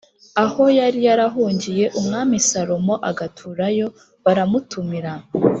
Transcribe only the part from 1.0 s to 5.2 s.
yarahungiye Umwami Salomo agaturayo, baramutumira